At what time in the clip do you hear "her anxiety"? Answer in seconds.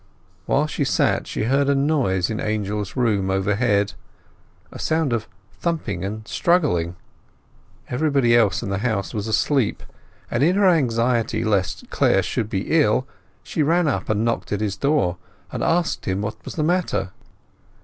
10.55-11.43